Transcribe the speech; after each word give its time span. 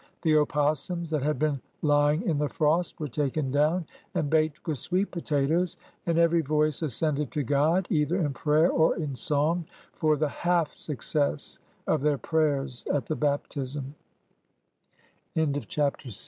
The 0.23 0.35
opossums 0.35 1.11
that 1.11 1.21
had 1.21 1.37
been 1.37 1.61
lying 1.83 2.23
in 2.23 2.39
the 2.39 2.49
frost 2.49 2.99
were 2.99 3.07
taken 3.07 3.51
down 3.51 3.85
and 4.15 4.31
baked 4.31 4.65
with 4.65 4.79
sweet 4.79 5.11
pota 5.11 5.47
toes, 5.47 5.77
and 6.07 6.17
every 6.17 6.41
voice 6.41 6.81
ascended 6.81 7.31
to 7.33 7.43
God, 7.43 7.85
either 7.91 8.15
in 8.17 8.33
prayer 8.33 8.71
or 8.71 8.95
in 8.97 9.13
song, 9.13 9.67
for 9.93 10.17
the 10.17 10.27
half 10.29 10.75
success 10.75 11.59
of 11.85 12.01
their 12.01 12.17
prayers 12.17 12.83
at 12.91 13.05
the 13.05 13.15
ba 13.15 13.39